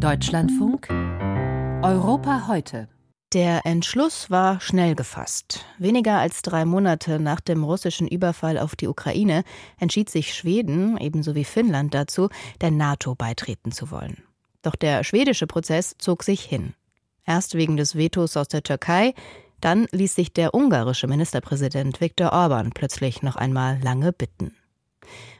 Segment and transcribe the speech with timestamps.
[0.00, 0.88] Deutschlandfunk
[1.82, 2.88] Europa heute.
[3.34, 5.66] Der Entschluss war schnell gefasst.
[5.78, 9.44] Weniger als drei Monate nach dem russischen Überfall auf die Ukraine
[9.78, 12.30] entschied sich Schweden, ebenso wie Finnland, dazu,
[12.62, 14.22] der NATO beitreten zu wollen.
[14.62, 16.72] Doch der schwedische Prozess zog sich hin.
[17.26, 19.12] Erst wegen des Vetos aus der Türkei,
[19.60, 24.54] dann ließ sich der ungarische Ministerpräsident Viktor Orban plötzlich noch einmal lange bitten.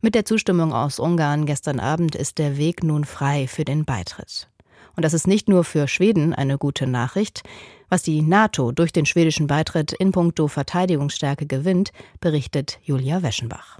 [0.00, 4.48] Mit der Zustimmung aus Ungarn gestern Abend ist der Weg nun frei für den Beitritt.
[4.94, 7.42] Und das ist nicht nur für Schweden eine gute Nachricht.
[7.88, 13.78] Was die NATO durch den schwedischen Beitritt in puncto Verteidigungsstärke gewinnt, berichtet Julia Weschenbach.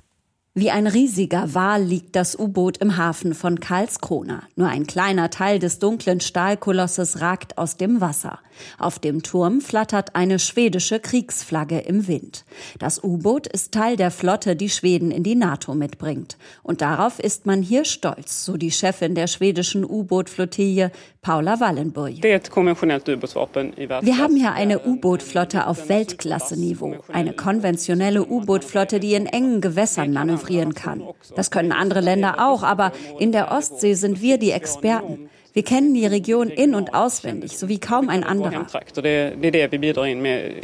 [0.59, 4.43] Wie ein riesiger Wal liegt das U-Boot im Hafen von Karlskrona.
[4.57, 8.39] Nur ein kleiner Teil des dunklen Stahlkolosses ragt aus dem Wasser.
[8.79, 12.47] Auf dem Turm flattert eine schwedische Kriegsflagge im Wind.
[12.79, 16.39] Das U-Boot ist Teil der Flotte, die Schweden in die NATO mitbringt.
[16.63, 22.23] Und darauf ist man hier stolz, so die Chefin der schwedischen U-Boot-Flottille, Paula Wallenburg.
[22.23, 26.97] Wir haben hier eine U-Boot-Flotte auf Weltklasse-Niveau.
[27.13, 31.03] Eine konventionelle U-Boot-Flotte, die in engen Gewässern manövriert manövrieren kann.
[31.35, 35.29] Das können andere Länder auch, aber in der Ostsee sind wir die Experten.
[35.57, 38.67] Wir kennen die Region in- und auswendig, so wie kaum ein anderer.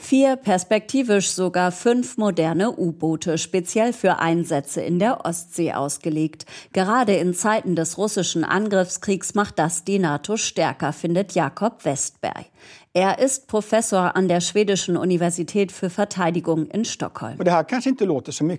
[0.03, 6.45] Vier, perspektivisch sogar fünf moderne U-Boote, speziell für Einsätze in der Ostsee ausgelegt.
[6.75, 12.45] Gerade in Zeiten des russischen Angriffskriegs macht das die NATO stärker, findet Jakob Westberg.
[12.95, 17.39] Er ist Professor an der Schwedischen Universität für Verteidigung in Stockholm.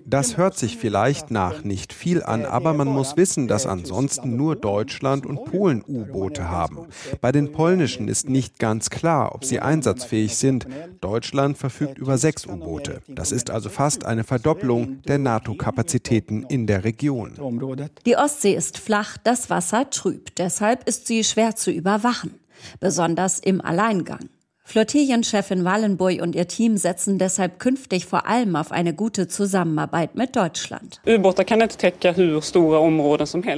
[0.06, 4.56] Das hört sich vielleicht nach nicht viel an, aber man muss wissen, dass ansonsten nur
[4.56, 6.86] Deutschland und Polen U-Boote haben.
[7.20, 10.66] Bei den polnischen ist nicht ganz klar, ob sie einsatzfähig sind.
[11.00, 13.02] Deutschland verfügt über sechs U-Boote.
[13.08, 17.34] Das ist also fast eine Verdopplung der NATO-Kapazitäten in der Region.
[18.06, 20.34] Die Ostsee ist flach, das Wasser trüb.
[20.36, 22.34] Deshalb ist sie schwer zu überwachen
[22.80, 24.28] besonders im Alleingang.
[24.66, 30.34] Flottillenchefin Wallenburg und ihr Team setzen deshalb künftig vor allem auf eine gute Zusammenarbeit mit
[30.34, 31.00] Deutschland.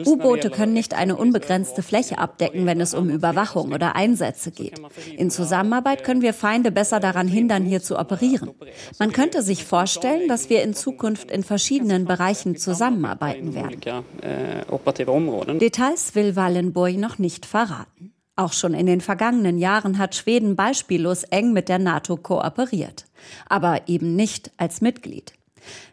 [0.04, 4.80] U-Boote können nicht eine unbegrenzte Fläche abdecken, wenn es um Überwachung oder Einsätze geht.
[5.16, 8.50] In Zusammenarbeit können wir Feinde besser daran hindern, hier zu operieren.
[8.98, 13.80] Man könnte sich vorstellen, dass wir in Zukunft in verschiedenen Bereichen zusammenarbeiten werden.
[15.60, 18.15] Details will Wallenburg noch nicht verraten.
[18.36, 23.06] Auch schon in den vergangenen Jahren hat Schweden beispiellos eng mit der NATO kooperiert,
[23.48, 25.32] aber eben nicht als Mitglied.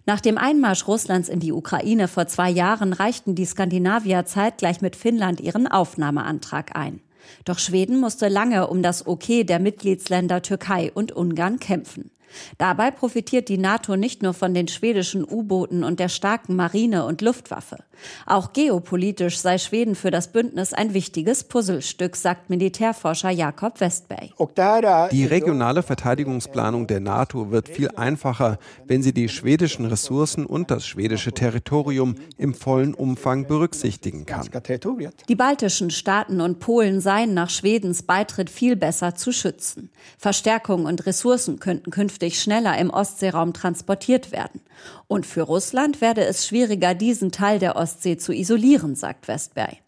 [0.05, 4.97] Nach dem Einmarsch Russlands in die Ukraine vor zwei Jahren reichten die Skandinavier zeitgleich mit
[4.97, 6.99] Finnland ihren Aufnahmeantrag ein.
[7.45, 12.11] Doch Schweden musste lange um das Okay der Mitgliedsländer Türkei und Ungarn kämpfen.
[12.57, 17.21] Dabei profitiert die NATO nicht nur von den schwedischen U-Booten und der starken Marine und
[17.21, 17.77] Luftwaffe.
[18.25, 24.31] Auch geopolitisch sei Schweden für das Bündnis ein wichtiges Puzzlestück, sagt Militärforscher Jakob Westberg.
[25.11, 30.85] Die regionale Verteidigungsplanung der NATO wird viel einfacher, wenn sie die schwedischen Ressourcen und das
[30.85, 34.49] schwedische Territorium im vollen Umfang berücksichtigen kann.
[35.27, 39.89] Die baltischen Staaten und Polen seien nach Schwedens Beitritt viel besser zu schützen.
[40.17, 41.91] Verstärkung und Ressourcen könnten
[42.23, 44.61] künftig schneller im Ostseeraum transportiert werden.
[45.07, 49.82] Und für Russland werde es schwieriger, diesen Teil der Ostsee zu isolieren, sagt Westberg.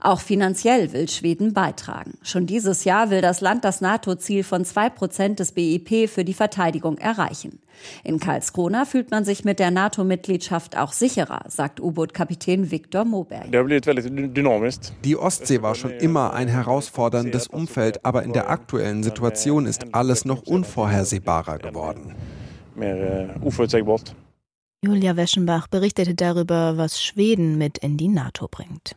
[0.00, 2.18] Auch finanziell will Schweden beitragen.
[2.22, 6.34] Schon dieses Jahr will das Land das NATO-Ziel von zwei Prozent des BIP für die
[6.34, 7.60] Verteidigung erreichen.
[8.04, 13.50] In Karlskrona fühlt man sich mit der NATO-Mitgliedschaft auch sicherer, sagt U-Boot-Kapitän Viktor Moberg.
[15.04, 20.24] Die Ostsee war schon immer ein herausforderndes Umfeld, aber in der aktuellen Situation ist alles
[20.24, 22.14] noch unvorhersehbarer geworden.
[24.84, 28.96] Julia Weschenbach berichtete darüber, was Schweden mit in die NATO bringt.